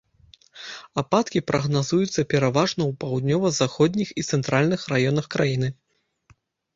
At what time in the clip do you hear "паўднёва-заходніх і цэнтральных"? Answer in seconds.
3.03-4.81